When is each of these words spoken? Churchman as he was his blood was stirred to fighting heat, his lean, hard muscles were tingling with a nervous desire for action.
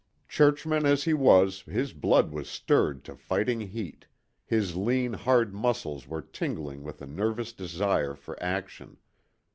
Churchman 0.27 0.83
as 0.87 1.03
he 1.03 1.13
was 1.13 1.61
his 1.61 1.93
blood 1.93 2.31
was 2.31 2.49
stirred 2.49 3.03
to 3.03 3.15
fighting 3.15 3.59
heat, 3.61 4.07
his 4.43 4.75
lean, 4.75 5.13
hard 5.13 5.53
muscles 5.53 6.07
were 6.07 6.23
tingling 6.23 6.81
with 6.81 7.03
a 7.03 7.05
nervous 7.05 7.53
desire 7.53 8.15
for 8.15 8.35
action. 8.41 8.97